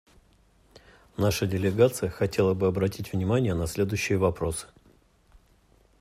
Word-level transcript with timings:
Наша 1.15 1.45
делегация 1.45 2.09
хотела 2.09 2.55
бы 2.55 2.65
обратить 2.65 3.13
внимание 3.13 3.53
на 3.53 3.67
следующие 3.67 4.17
вопросы. 4.17 4.65